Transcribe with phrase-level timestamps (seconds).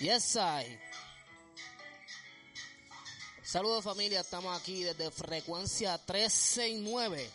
[0.00, 0.78] Yes, I.
[3.42, 7.30] Saludos familia, estamos aquí desde frecuencia 369,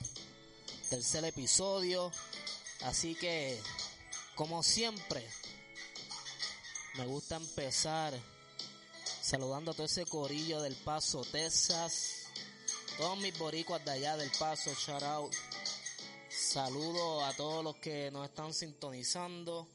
[0.90, 2.12] tercer episodio,
[2.82, 3.62] así que
[4.34, 5.24] como siempre
[6.96, 8.16] me gusta empezar
[9.22, 12.30] saludando a todo ese corillo del Paso, Texas,
[12.98, 15.32] todos mis boricuas de allá del Paso, shout out,
[16.30, 19.75] saludo a todos los que nos están sintonizando.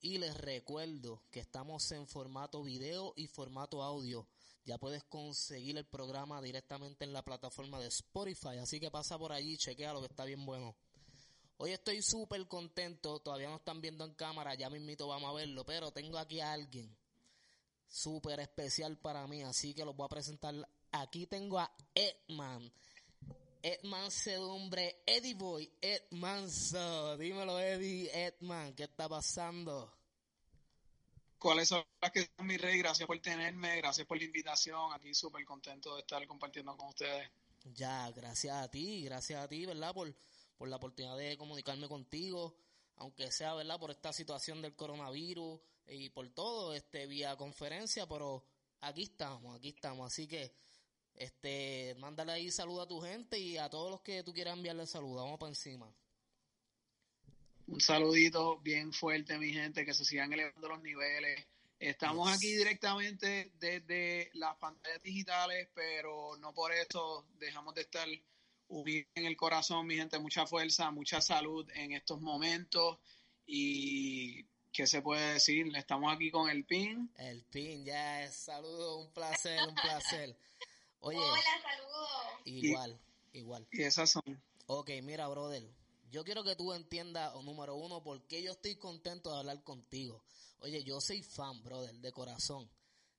[0.00, 4.28] Y les recuerdo que estamos en formato video y formato audio.
[4.64, 8.58] Ya puedes conseguir el programa directamente en la plataforma de Spotify.
[8.60, 10.76] Así que pasa por allí, chequea lo que está bien bueno.
[11.56, 13.18] Hoy estoy súper contento.
[13.18, 14.54] Todavía no están viendo en cámara.
[14.54, 15.64] Ya mismito vamos a verlo.
[15.64, 16.96] Pero tengo aquí a alguien
[17.88, 19.42] súper especial para mí.
[19.42, 20.54] Así que los voy a presentar.
[20.92, 22.70] Aquí tengo a Edman.
[23.62, 27.16] Edman Sedumbre, Eddie Boy, Edman so.
[27.16, 29.92] Dímelo, Eddie, Edman, ¿qué está pasando?
[31.38, 32.78] ¿Cuáles son las que son mi rey?
[32.78, 34.92] Gracias por tenerme, gracias por la invitación.
[34.92, 37.30] Aquí súper contento de estar compartiendo con ustedes.
[37.74, 39.94] Ya, gracias a ti, gracias a ti, ¿verdad?
[39.94, 40.14] Por,
[40.56, 42.56] por la oportunidad de comunicarme contigo,
[42.96, 43.78] aunque sea, ¿verdad?
[43.78, 48.44] Por esta situación del coronavirus y por todo, este, vía conferencia, pero
[48.80, 50.12] aquí estamos, aquí estamos.
[50.12, 50.52] Así que
[51.14, 54.86] este, mándale ahí saludo a tu gente y a todos los que tú quieras enviarle
[54.86, 55.24] saludos.
[55.24, 55.92] Vamos para encima.
[57.66, 61.46] Un saludito bien fuerte, mi gente, que se sigan elevando los niveles.
[61.78, 68.08] Estamos aquí directamente desde las pantallas digitales, pero no por esto dejamos de estar
[68.68, 70.18] unidos en el corazón, mi gente.
[70.18, 72.98] Mucha fuerza, mucha salud en estos momentos.
[73.46, 75.70] Y, ¿qué se puede decir?
[75.76, 77.10] Estamos aquí con el PIN.
[77.16, 80.36] El PIN, ya es saludo, un placer, un placer.
[81.00, 82.08] Oye, Hola, saludos.
[82.44, 83.00] igual,
[83.32, 83.68] igual.
[83.70, 84.22] Y esas son.
[84.66, 85.62] Ok, mira, brother.
[86.10, 89.62] Yo quiero que tú entiendas, o número uno, por qué yo estoy contento de hablar
[89.62, 90.22] contigo.
[90.60, 92.68] Oye, yo soy fan, brother, de corazón.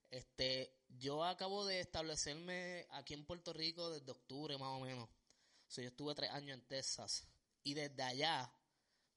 [0.09, 5.05] Este, yo acabo de establecerme aquí en Puerto Rico desde octubre, más o menos.
[5.05, 7.27] O sea, yo estuve tres años en Texas.
[7.63, 8.51] Y desde allá,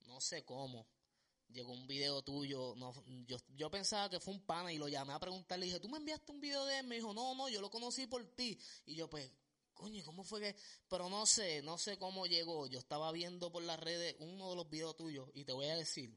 [0.06, 0.86] no sé cómo,
[1.52, 2.74] llegó un video tuyo.
[2.76, 2.92] No,
[3.26, 5.66] yo, yo pensaba que fue un pana y lo llamé a preguntarle.
[5.66, 6.86] Le dije, ¿tú me enviaste un video de él?
[6.86, 8.58] Me dijo, no, no, yo lo conocí por ti.
[8.86, 9.30] Y yo, pues,
[9.74, 10.56] coño, ¿cómo fue que...?
[10.88, 12.66] Pero no sé, no sé cómo llegó.
[12.66, 15.76] Yo estaba viendo por las redes uno de los videos tuyos y te voy a
[15.76, 16.16] decir,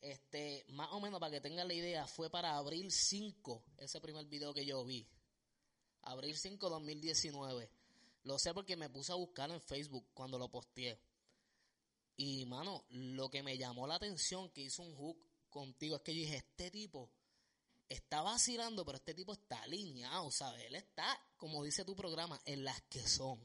[0.00, 4.26] este, más o menos para que tengas la idea, fue para abril 5, ese primer
[4.26, 5.06] video que yo vi.
[6.02, 7.70] Abril 5, 2019.
[8.24, 10.98] Lo sé porque me puse a buscar en Facebook cuando lo posteé.
[12.22, 16.14] Y, mano, lo que me llamó la atención que hizo un hook contigo es que
[16.14, 17.10] yo dije, este tipo
[17.88, 20.66] está vacilando, pero este tipo está alineado, ¿sabes?
[20.66, 23.40] Él está, como dice tu programa, en las que son,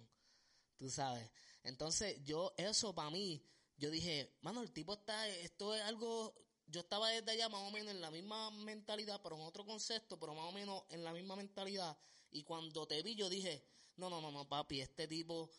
[0.75, 1.31] tú sabes.
[1.63, 3.41] Entonces, yo, eso para mí,
[3.77, 6.35] yo dije, mano, el tipo está, esto es algo,
[6.67, 10.19] yo estaba desde allá más o menos en la misma mentalidad, pero en otro concepto,
[10.19, 11.97] pero más o menos en la misma mentalidad.
[12.29, 13.65] Y cuando te vi, yo dije,
[13.95, 15.49] no, no, no, no, papi, este tipo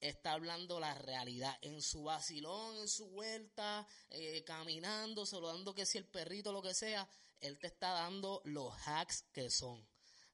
[0.00, 5.98] está hablando la realidad en su vacilón, en su vuelta, eh, caminando, saludando que si
[5.98, 7.08] el perrito, lo que sea,
[7.40, 9.86] él te está dando los hacks que son.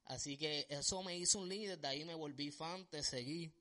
[0.05, 3.53] Así que eso me hizo un link, desde ahí me volví fan, te seguí.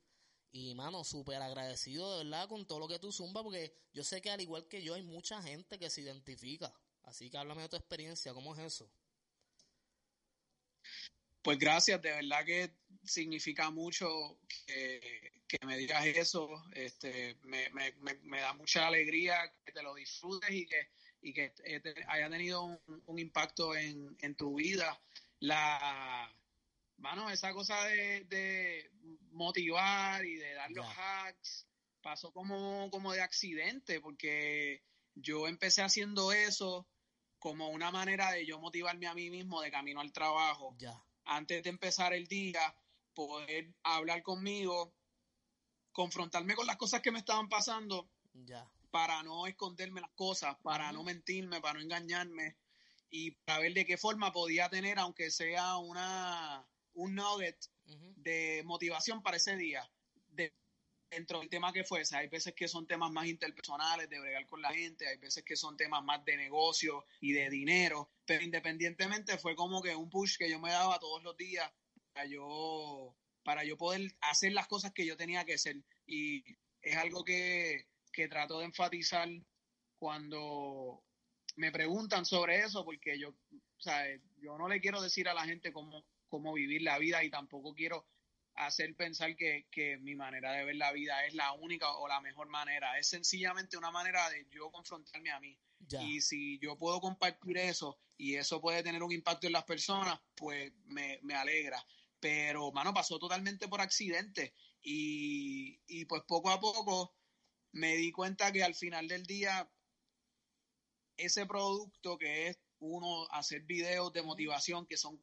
[0.51, 4.21] Y mano, súper agradecido de verdad con todo lo que tú zumba, porque yo sé
[4.21, 6.73] que al igual que yo hay mucha gente que se identifica.
[7.05, 8.91] Así que háblame de tu experiencia, ¿cómo es eso?
[11.43, 12.71] Pues gracias, de verdad que
[13.05, 16.49] significa mucho que, que me digas eso.
[16.73, 20.89] Este, me, me, me, me, da mucha alegría que te lo disfrutes y que,
[21.21, 21.53] y que
[22.07, 25.01] haya tenido un, un impacto en, en, tu vida.
[25.41, 26.33] La,
[26.99, 28.91] mano, esa cosa de, de
[29.33, 31.27] motivar y de dar los yeah.
[31.27, 31.67] hacks
[32.03, 34.85] pasó como, como de accidente, porque
[35.17, 36.87] yo empecé haciendo eso
[37.41, 40.77] como una manera de yo motivarme a mí mismo de camino al trabajo.
[40.79, 42.75] Yeah antes de empezar el día,
[43.15, 44.95] poder hablar conmigo,
[45.93, 48.69] confrontarme con las cosas que me estaban pasando, ya.
[48.91, 50.95] para no esconderme las cosas, para uh -huh.
[50.95, 52.57] no mentirme, para no engañarme
[53.11, 58.15] y para ver de qué forma podía tener, aunque sea una un nugget uh -huh.
[58.17, 59.89] de motivación para ese día.
[61.13, 64.47] De dentro del tema que fuese, hay veces que son temas más interpersonales, de bregar
[64.47, 68.43] con la gente, hay veces que son temas más de negocio y de dinero, pero
[68.43, 71.71] independientemente fue como que un push que yo me daba todos los días
[72.15, 75.77] para yo, para yo poder hacer las cosas que yo tenía que hacer.
[76.07, 76.45] Y
[76.81, 79.29] es algo que, que trato de enfatizar
[79.99, 81.05] cuando
[81.57, 84.05] me preguntan sobre eso, porque yo, o sea,
[84.39, 87.75] yo no le quiero decir a la gente cómo, cómo vivir la vida y tampoco
[87.75, 88.07] quiero
[88.55, 92.49] hacer pensar que, mi manera de ver la vida es la única o la mejor
[92.49, 92.99] manera.
[92.99, 95.59] Es sencillamente una manera de yo confrontarme a mí.
[96.01, 100.21] Y si yo puedo compartir eso y eso puede tener un impacto en las personas,
[100.35, 101.85] pues me, alegra.
[102.21, 104.55] Pero, mano, pasó totalmente por accidente.
[104.83, 107.15] Y, y pues poco a poco
[107.73, 109.71] me di cuenta que al final del día,
[111.17, 115.23] ese producto que es uno hacer videos de motivación que son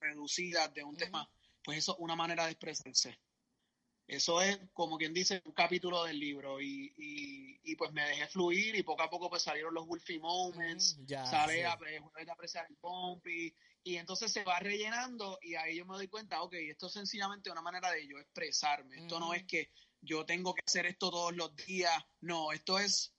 [0.00, 1.28] reducidas de un tema
[1.66, 3.18] pues eso es una manera de expresarse.
[4.06, 6.60] Eso es, como quien dice, un capítulo del libro.
[6.60, 10.96] Y, y, pues me dejé fluir y poco a poco pues salieron los Wolfie Moments,
[11.00, 15.84] mm, sale a, pues, apreciar el Bumpy y entonces se va rellenando y ahí yo
[15.84, 19.44] me doy cuenta, ok, esto es sencillamente una manera de yo expresarme, esto no es
[19.44, 19.70] que
[20.00, 23.15] yo tengo que hacer esto todos los días, no, esto es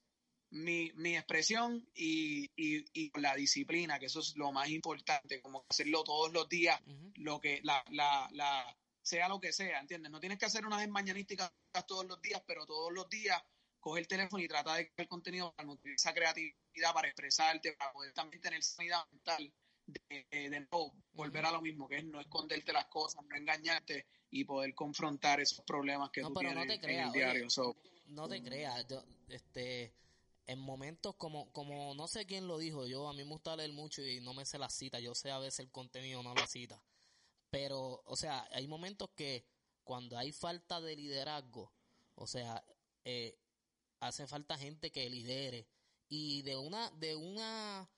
[0.52, 5.66] mi, mi expresión y, y, y, la disciplina, que eso es lo más importante, como
[5.70, 6.80] hacerlo todos los días,
[7.16, 10.12] lo que la, la, la, sea lo que sea, ¿entiendes?
[10.12, 11.52] No tienes que hacer unas mañanísticas
[11.88, 13.42] todos los días, pero todos los días
[13.80, 17.92] coge el teléfono y trata de crear contenido para nutrir esa creatividad, para expresarte, para
[17.92, 19.54] poder también tener sanidad mental
[19.86, 24.08] de, de no volver a lo mismo, que es no esconderte las cosas, no engañarte
[24.30, 27.48] y poder confrontar esos problemas que tú tienes en el diario.
[28.08, 29.94] no te creas, yo, este
[30.48, 33.74] en momentos como, como no sé quién lo dijo, yo a mí me gusta leer
[33.74, 36.48] mucho y no me sé la cita, yo sé a veces el contenido, no la
[36.48, 36.82] cita.
[37.50, 39.46] Pero, o sea, hay momentos que
[39.84, 41.74] cuando hay falta de liderazgo,
[42.16, 42.64] o sea,
[43.04, 43.38] eh,
[44.00, 45.68] hace falta gente que lidere.
[46.10, 47.90] Y de una, de una,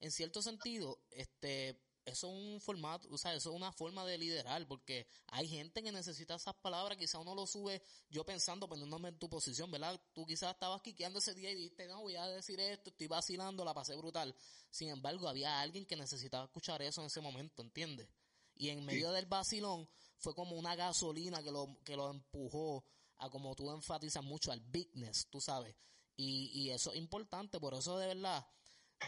[0.00, 1.78] en cierto sentido, este,
[2.10, 5.82] eso es un formato, o sea, eso es una forma de liderar, porque hay gente
[5.82, 10.00] que necesita esas palabras, quizá uno lo sube yo pensando, poniéndome en tu posición, ¿verdad?
[10.12, 13.64] Tú quizás estabas quiqueando ese día y dijiste, no, voy a decir esto, estoy vacilando,
[13.64, 14.34] la pasé brutal.
[14.70, 18.08] Sin embargo, había alguien que necesitaba escuchar eso en ese momento, ¿entiendes?
[18.54, 22.84] Y en medio del vacilón fue como una gasolina que lo, que lo empujó
[23.18, 25.74] a como tú enfatizas mucho, al bigness, tú sabes.
[26.16, 28.46] Y, y eso es importante, por eso de verdad,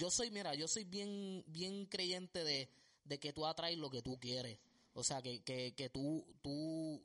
[0.01, 2.71] yo soy, mira, yo soy bien, bien creyente de,
[3.05, 4.59] de que tú atraes lo que tú quieres.
[4.95, 7.03] O sea, que, que, que tú, tú,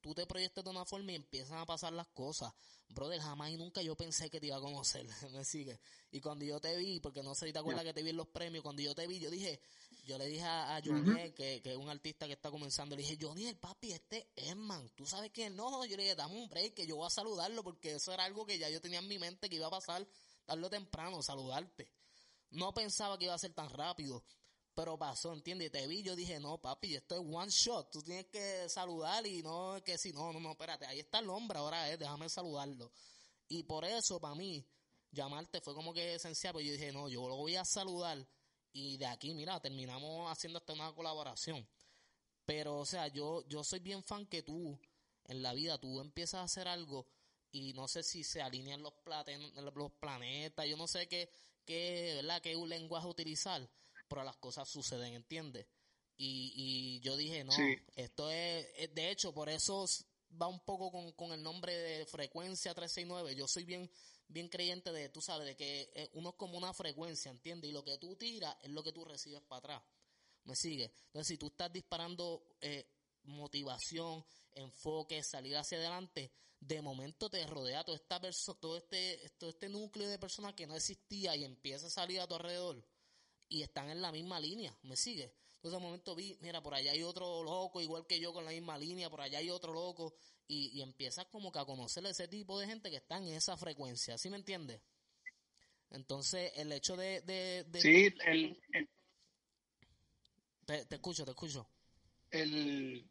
[0.00, 2.52] tú te proyectas de una forma y empiezan a pasar las cosas.
[2.88, 5.80] Brother, jamás y nunca yo pensé que te iba a conocer, me sigue.
[6.10, 8.16] Y cuando yo te vi, porque no sé si te acuerdas que te vi en
[8.16, 9.60] los premios, cuando yo te vi, yo dije,
[10.04, 13.16] yo le dije a, a que, que es un artista que está comenzando, le dije,
[13.20, 15.54] Johnny, el papi, este es man, ¿tú sabes quién?
[15.54, 18.24] No, yo le dije, dame un break, que yo voy a saludarlo, porque eso era
[18.24, 20.06] algo que ya yo tenía en mi mente que iba a pasar
[20.44, 21.92] tarde o temprano, saludarte.
[22.50, 24.24] No pensaba que iba a ser tan rápido.
[24.74, 25.72] Pero pasó, ¿entiendes?
[25.72, 27.90] Te vi, yo dije, no, papi, esto es one shot.
[27.90, 31.28] Tú tienes que saludar y no que si no, no, no, espérate, ahí está el
[31.28, 32.92] hombre, ahora es, déjame saludarlo.
[33.48, 34.64] Y por eso, para mí,
[35.10, 38.26] llamarte fue como que esencial, pues yo dije, no, yo lo voy a saludar
[38.72, 41.66] y de aquí, mira, terminamos haciendo hasta una colaboración.
[42.44, 44.78] Pero, o sea, yo, yo soy bien fan que tú,
[45.26, 47.06] en la vida, tú empiezas a hacer algo
[47.52, 48.92] y no sé si se alinean los,
[49.74, 51.30] los planetas, yo no sé qué,
[51.64, 52.40] qué, ¿verdad?
[52.40, 53.68] qué un lenguaje utilizar
[54.10, 55.66] pero las cosas suceden, ¿entiendes?
[56.16, 57.52] Y, y yo dije, no,
[57.96, 59.86] esto es, de hecho, por eso
[60.40, 63.34] va un poco con, con el nombre de frecuencia 369.
[63.36, 63.90] Yo soy bien,
[64.28, 67.70] bien creyente de, tú sabes, de que uno es como una frecuencia, ¿entiendes?
[67.70, 69.82] Y lo que tú tiras es lo que tú recibes para atrás.
[70.44, 70.92] ¿Me sigue?
[71.06, 72.86] Entonces, si tú estás disparando eh,
[73.24, 78.20] motivación, enfoque, salir hacia adelante, de momento te rodea todo esta
[78.60, 82.26] todo este, todo este núcleo de personas que no existía y empieza a salir a
[82.26, 82.84] tu alrededor
[83.50, 85.34] y están en la misma línea, ¿me sigue?
[85.56, 88.52] Entonces de momento vi, mira, por allá hay otro loco, igual que yo con la
[88.52, 90.14] misma línea, por allá hay otro loco,
[90.46, 93.56] y, y empiezas como que a conocer ese tipo de gente que está en esa
[93.58, 94.80] frecuencia, ¿sí me entiendes?
[95.90, 97.20] Entonces, el hecho de...
[97.22, 98.58] de, sí, el...
[100.64, 101.68] Te, te, escucho, te escucho.
[102.30, 103.10] El...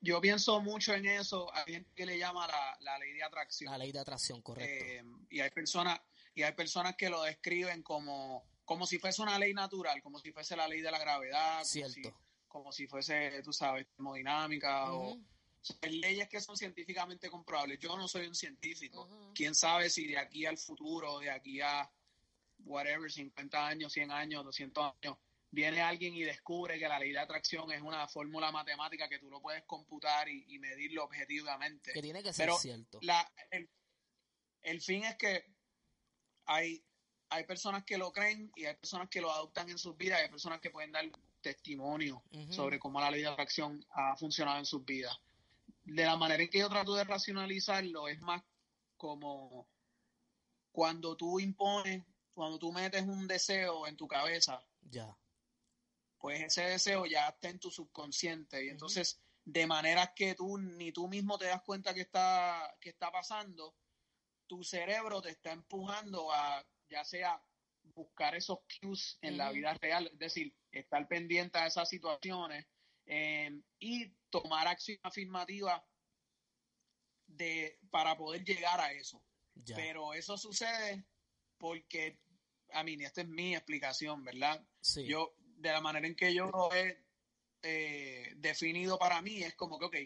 [0.00, 3.72] Yo pienso mucho en eso, a alguien que le llama la, la, ley de atracción.
[3.72, 4.84] La ley de atracción, correcto.
[4.84, 5.98] Eh, y hay personas
[6.34, 10.32] y hay personas que lo describen como, como si fuese una ley natural, como si
[10.32, 11.62] fuese la ley de la gravedad,
[12.48, 15.18] Como, si, fuese, tú sabes, termodinámica o
[15.82, 17.78] leyes que son científicamente comprobables.
[17.78, 19.08] Yo no soy un científico.
[19.34, 21.90] ¿Quién sabe si de aquí al futuro, de aquí a
[22.64, 25.18] whatever, 50 años, 100 años, 200 años,
[25.50, 29.30] viene alguien y descubre que la ley de atracción es una fórmula matemática que tú
[29.30, 31.92] lo puedes computar y, medirlo objetivamente.
[31.92, 32.98] Que tiene que ser cierto.
[33.02, 33.30] La,
[34.62, 35.53] el, fin es que
[36.46, 36.84] hay,
[37.30, 40.22] hay personas que lo creen y hay personas que lo adoptan en sus vidas y
[40.24, 41.04] hay personas que pueden dar
[41.40, 45.16] testimonio sobre cómo la ley de atracción ha funcionado en sus vidas.
[45.84, 48.42] De la manera en que yo trato de racionalizarlo es más
[48.96, 49.68] como
[50.72, 55.16] cuando tú impones, cuando tú metes un deseo en tu cabeza, ya.
[56.18, 60.90] Pues ese deseo ya está en tu subconsciente y entonces de manera que tú ni
[60.90, 63.74] tú mismo te das cuenta que está que está pasando,
[64.46, 67.42] tu cerebro te está empujando a ya sea
[67.94, 72.66] buscar esos cues en la vida real, es decir, estar pendiente a esas situaciones
[73.06, 75.84] eh, y tomar acción afirmativa
[77.26, 79.22] de, para poder llegar a eso.
[79.74, 81.06] Pero eso sucede
[81.58, 82.18] porque,
[82.72, 84.66] a mí, esta es mi explicación, ¿verdad?
[85.06, 87.04] Yo, de la manera en que yo lo he
[87.62, 89.96] eh, definido para mí, es como que, ok,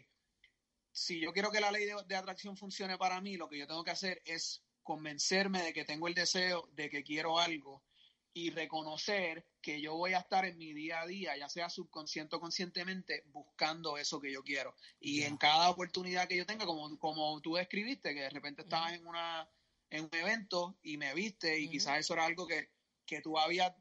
[0.99, 3.85] si yo quiero que la ley de, atracción funcione para mí, lo que yo tengo
[3.85, 7.85] que hacer es convencerme de que tengo el deseo, de que quiero algo
[8.33, 12.37] y reconocer que yo voy a estar en mi día a día, ya sea subconsciente
[12.37, 14.75] o conscientemente, buscando eso que yo quiero.
[14.99, 18.93] Y en cada oportunidad que yo tenga, como, como tú describiste, que de repente estabas
[18.93, 19.49] en, una,
[19.91, 22.71] en un evento y me viste y quizás eso era algo que,
[23.07, 23.73] que tú habías,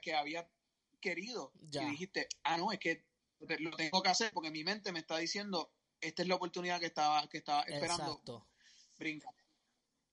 [0.00, 0.48] que había
[1.00, 1.52] querido.
[1.60, 3.04] Y dijiste, ah, no, es que
[3.58, 5.70] lo tengo que hacer porque mi mente me está diciendo,
[6.02, 8.04] esta es la oportunidad que estaba, que estaba esperando.
[8.04, 8.46] Exacto.
[8.98, 9.32] Brinca.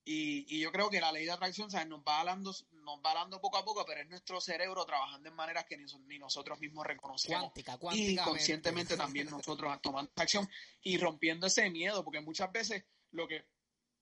[0.05, 3.57] Y, yo creo que la ley de atracción nos va hablando nos va hablando poco
[3.57, 7.51] a poco, pero es nuestro cerebro trabajando en maneras que ni, nosotros mismos reconocemos.
[7.93, 10.49] y conscientemente también nosotros tomando acción
[10.81, 13.45] y rompiendo ese miedo, porque muchas veces lo que,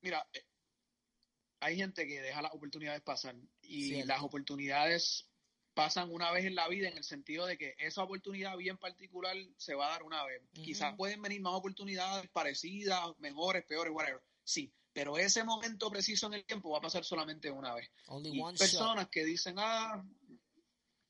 [0.01, 0.45] mira, eh,
[1.59, 5.27] hay gente que deja las oportunidades pasar y las oportunidades
[5.77, 9.37] pasan una vez en la vida en el sentido de que esa oportunidad bien particular
[9.57, 10.41] se va a dar una vez.
[10.51, 14.19] Quizás pueden venir más oportunidades parecidas, mejores, peores, whatever.
[14.43, 17.91] Sí, pero ese momento preciso en el tiempo va a pasar solamente una vez.
[18.23, 20.03] y personas que dicen, ah,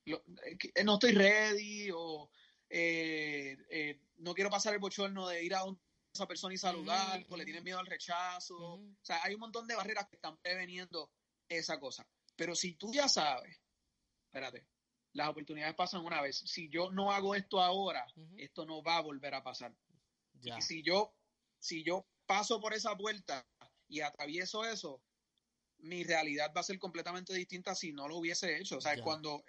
[0.06, 2.30] eh, no estoy ready o
[2.70, 5.64] eh, eh, no quiero pasar el bochorno de ir a
[6.14, 8.58] esa persona y saludar, o le tienen miedo al rechazo.
[8.58, 11.10] O sea, hay un montón de barreras que están preveniendo
[11.48, 12.06] esa cosa.
[12.36, 13.62] Pero si tú ya sabes,
[14.28, 14.68] espérate,
[15.14, 16.38] las oportunidades pasan una vez.
[16.46, 18.06] Si yo no hago esto ahora,
[18.38, 19.76] esto no va a volver a pasar.
[20.42, 21.14] Y si yo,
[21.60, 23.46] si yo paso por esa puerta
[23.88, 25.02] y atravieso eso,
[25.80, 28.78] mi realidad va a ser completamente distinta si no lo hubiese hecho.
[28.78, 29.44] O sea, cuando,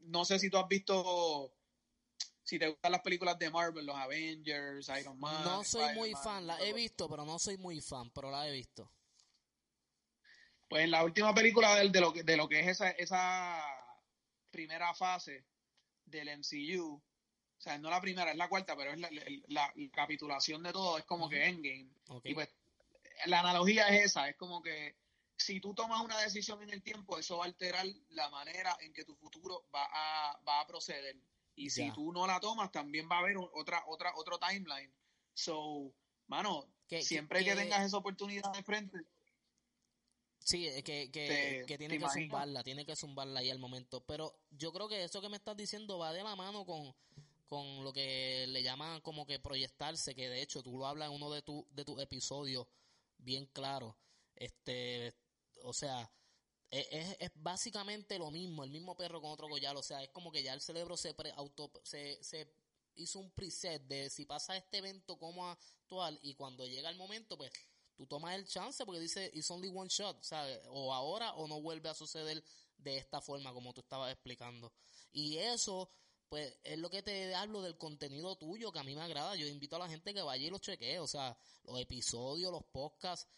[0.00, 1.54] no sé si tú has visto,
[2.42, 5.44] si te gustan las películas de Marvel, los Avengers, Iron Man.
[5.44, 8.52] No soy muy fan, la he visto, pero no soy muy fan, pero la he
[8.52, 8.90] visto.
[10.68, 13.62] Pues en la última película de, de, lo, de lo que es esa, esa
[14.50, 15.44] primera fase
[16.04, 16.94] del MCU,
[17.58, 19.10] o sea, no la primera, es la cuarta, pero es la,
[19.48, 21.88] la, capitulación de todo, es como que Endgame.
[22.24, 22.48] Y pues
[23.24, 24.96] la analogía es esa, es como que
[25.36, 28.92] si tú tomas una decisión en el tiempo, eso va a alterar la manera en
[28.92, 31.16] que tu futuro va a, va a proceder.
[31.54, 34.92] Y si tú no la tomas, también va a haber otra, otra, otro timeline.
[35.32, 35.92] So,
[36.26, 36.66] mano,
[37.00, 38.98] siempre que, tengas esa oportunidad de frente.
[40.46, 44.06] Sí, que, que, que tiene que zumbarla, tiene que zumbarla ahí al momento.
[44.06, 46.94] Pero yo creo que eso que me estás diciendo va de la mano con,
[47.48, 51.16] con lo que le llaman como que proyectarse, que de hecho tú lo hablas en
[51.16, 52.68] uno de, tu, de tus episodios
[53.18, 53.98] bien claro.
[54.36, 55.16] Este,
[55.64, 56.08] o sea,
[56.70, 59.76] e, es, básicamente lo mismo, el mismo perro con otro collar.
[59.76, 62.54] O sea, es como que ya el cerebro se, auto, se, se
[62.94, 67.36] hizo un preset de si pasa este evento, cómo actual Y cuando llega el momento,
[67.36, 67.50] pues
[67.96, 70.22] tú tomas el chance porque dice it's only one shot.
[70.22, 72.42] Sea, o ahora o no vuelve a suceder
[72.78, 74.72] de esta forma, como tú estabas explicando.
[75.12, 75.90] Y eso
[76.28, 79.36] pues es lo que te hablo del contenido tuyo que a mí me agrada.
[79.36, 82.64] Yo invito a la gente que vaya y lo chequee, o sea, los episodios, los
[82.64, 83.28] podcasts.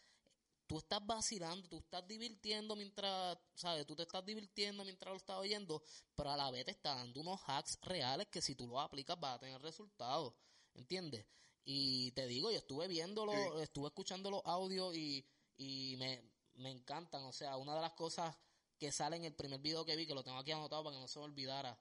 [0.66, 3.86] Tú estás vacilando, tú estás divirtiendo mientras, ¿sabes?
[3.86, 5.82] Tú te estás divirtiendo mientras lo estás oyendo,
[6.14, 9.18] pero a la vez te está dando unos hacks reales que si tú los aplicas
[9.18, 10.34] vas a tener resultados,
[10.74, 11.24] ¿entiendes?
[11.70, 15.22] Y te digo, yo estuve viéndolo, estuve escuchando los audios y,
[15.58, 16.22] y me,
[16.54, 17.22] me encantan.
[17.24, 18.34] O sea, una de las cosas
[18.78, 21.02] que sale en el primer video que vi, que lo tengo aquí anotado para que
[21.02, 21.78] no se me olvidara,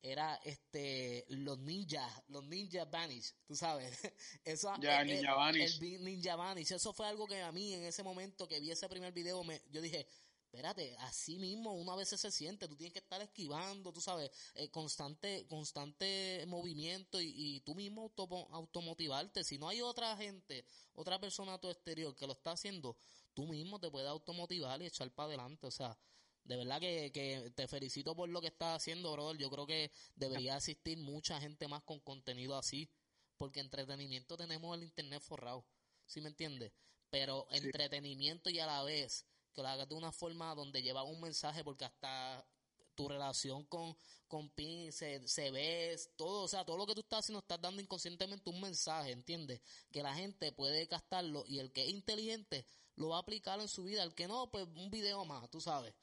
[0.00, 3.92] era este los ninjas, los ninja vanish, tú sabes.
[4.42, 5.82] Eso ya, ninja vanish.
[5.82, 8.88] El, ninja vanish, eso fue algo que a mí en ese momento que vi ese
[8.88, 10.06] primer video me yo dije,
[10.46, 14.70] espérate, así mismo una vez se siente, tú tienes que estar esquivando, tú sabes, eh,
[14.70, 21.20] constante constante movimiento y, y tú mismo auto, automotivarte, si no hay otra gente, otra
[21.20, 22.96] persona a tu exterior que lo está haciendo,
[23.34, 25.98] tú mismo te puedes automotivar y echar para adelante, o sea,
[26.44, 29.36] De verdad que, que te felicito por lo que estás haciendo, brother.
[29.36, 32.88] Yo creo que debería asistir mucha gente más con contenido así,
[33.36, 35.66] porque entretenimiento tenemos el internet forrado,
[36.06, 36.72] ¿sí me entiendes?
[37.10, 39.26] Pero entretenimiento y a la vez
[39.56, 42.46] que lo hagas de una forma donde lleva un mensaje, porque hasta
[42.94, 43.96] tu relación con,
[44.28, 47.60] con Pin se, se ve, todo, o sea, todo lo que tú estás haciendo estás
[47.60, 49.60] dando inconscientemente un mensaje, ¿entiendes?
[49.90, 53.68] Que la gente puede gastarlo y el que es inteligente lo va a aplicar en
[53.68, 55.94] su vida, el que no, pues un video más, tú sabes.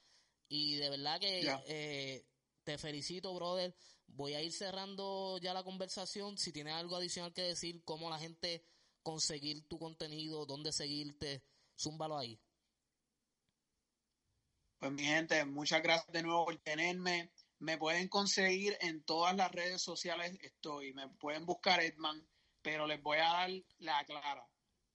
[0.50, 2.28] Y de verdad que eh,
[2.64, 3.76] te felicito, brother.
[4.08, 6.38] Voy a ir cerrando ya la conversación.
[6.38, 8.64] Si tienes algo adicional que decir, cómo la gente
[9.02, 11.44] conseguir tu contenido, dónde seguirte,
[11.78, 12.40] zúmbalo ahí.
[14.84, 17.32] Pues mi gente, muchas gracias de nuevo por tenerme.
[17.58, 22.28] Me pueden conseguir en todas las redes sociales, estoy, me pueden buscar Edman,
[22.62, 24.46] pero les voy a dar la clara.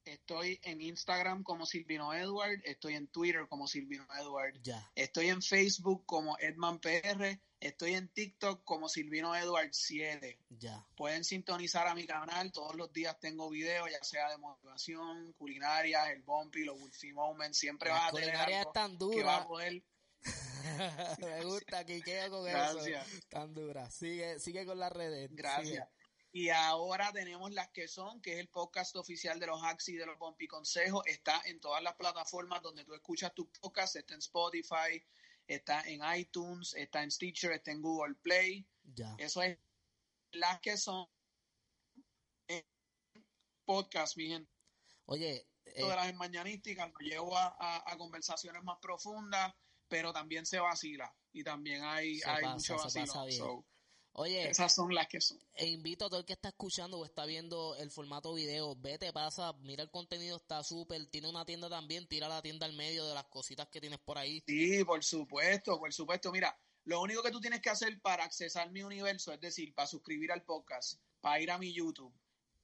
[0.08, 4.54] Estoy en Instagram como Silvino Edward, estoy en Twitter como Silvino Edward,
[4.94, 10.38] estoy en Facebook como Edman PR, estoy en TikTok como Silvino Edward 7.
[10.58, 10.86] Ya.
[10.96, 16.10] Pueden sintonizar a mi canal, todos los días tengo videos, ya sea de motivación, culinaria,
[16.10, 19.16] el bumpy, los Wolfie Moments, siempre va a tener algo tan dura.
[19.16, 19.82] que va a poder
[21.20, 23.08] Me gusta que queda con Gracias.
[23.08, 23.26] eso.
[23.28, 23.90] Tan dura.
[23.90, 25.30] Sigue, sigue con las redes.
[25.32, 25.88] Gracias.
[26.30, 29.96] Y ahora tenemos las que son, que es el podcast oficial de los Hacks y
[29.96, 31.02] de los Bumpy Consejos.
[31.06, 33.96] Está en todas las plataformas donde tú escuchas tu podcast.
[33.96, 35.02] Está en Spotify,
[35.46, 38.66] está en iTunes, está en Stitcher, está en Google Play.
[38.94, 39.14] Ya.
[39.18, 39.58] Eso es
[40.32, 41.08] las que son
[43.64, 44.50] podcast, mi gente.
[45.06, 45.46] Oye.
[45.76, 49.54] Todas eh, las mañanísticas lo llevo a conversaciones más profundas
[49.88, 53.64] pero también se vacila y también hay, hay mucho vacilo.
[54.20, 55.38] Oye, esas son las que son.
[55.54, 59.12] E invito a todo el que está escuchando o está viendo el formato video, vete,
[59.12, 63.06] pasa, mira el contenido, está súper, tiene una tienda también, tira la tienda al medio
[63.06, 64.42] de las cositas que tienes por ahí.
[64.44, 66.32] Sí, por supuesto, por supuesto.
[66.32, 69.86] Mira, lo único que tú tienes que hacer para accesar mi universo, es decir, para
[69.86, 72.12] suscribir al podcast, para ir a mi YouTube,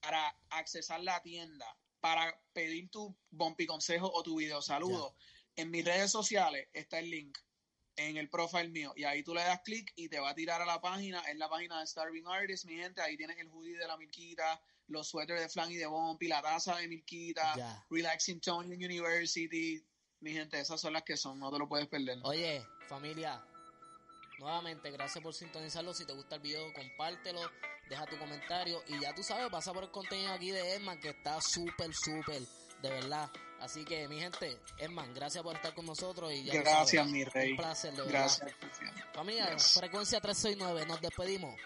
[0.01, 1.67] para accesar la tienda,
[2.01, 5.15] para pedir tu bumpy consejo o tu video saludo,
[5.55, 7.39] en mis redes sociales está el link
[7.97, 8.93] en el profile mío.
[8.97, 11.39] Y ahí tú le das clic y te va a tirar a la página, en
[11.39, 15.09] la página de Starving Artist, mi gente, ahí tienes el hoodie de la Milquita, los
[15.09, 19.83] suéteres de Flan y de Bumpy, la taza de Milquita, Relaxing Tone University,
[20.21, 22.19] mi gente, esas son las que son, no te lo puedes perder.
[22.23, 23.45] Oye, familia,
[24.39, 27.41] nuevamente, gracias por sintonizarlo, si te gusta el video, compártelo,
[27.89, 28.83] deja tu comentario.
[28.89, 32.43] Y ya tú sabes, pasa por el contenido aquí de Edman que está súper, súper,
[32.83, 33.31] de verdad,
[33.65, 36.31] Así que, mi gente, Edman, gracias por estar con nosotros.
[36.31, 37.53] y Gracias, mi rey.
[37.53, 38.53] Un placer, de Gracias.
[39.15, 41.59] Familia, frecuencia 369, nos despedimos.